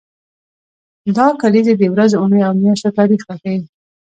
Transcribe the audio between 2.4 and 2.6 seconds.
او